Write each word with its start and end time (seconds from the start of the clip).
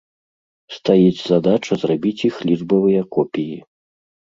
Стаіць 0.75 1.23
задача 1.33 1.73
зрабіць 1.83 2.17
іх 2.31 2.35
лічбавыя 2.53 3.01
копіі. 3.15 3.57